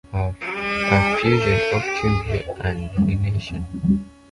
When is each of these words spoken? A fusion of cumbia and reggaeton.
A 0.11 0.33
fusion 1.15 1.59
of 1.75 1.83
cumbia 1.83 2.59
and 2.65 2.89
reggaeton. 3.05 4.01